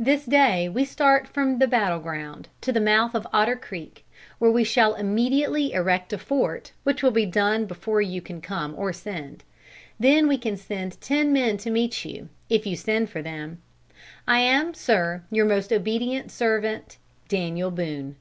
[0.00, 4.04] This day we start from the battle ground to the mouth of Otter Creek,
[4.40, 8.74] where we shall immediately erect a fort, which will be done before you can come
[8.76, 9.44] or send.
[10.00, 13.62] Then we can send ten men to meet you, if you send for them.
[14.26, 16.98] "I am, Sir, your most obedient servant,
[17.28, 18.16] "DANIEL BOONE."